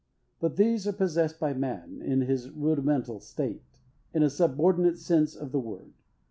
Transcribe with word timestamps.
But 0.39 0.55
these 0.55 0.87
are 0.87 0.93
possessed 0.93 1.39
by 1.39 1.53
man, 1.53 2.01
in 2.01 2.21
his 2.21 2.49
rudimental 2.49 3.19
state, 3.19 3.79
in 4.15 4.23
a 4.23 4.31
subordinate 4.31 4.97
sense 4.97 5.35
of 5.35 5.51
the 5.51 5.59
word. 5.59 5.93